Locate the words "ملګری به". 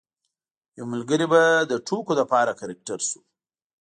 0.93-1.41